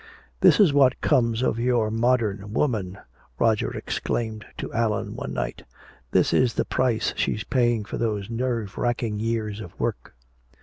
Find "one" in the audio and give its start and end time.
5.15-5.31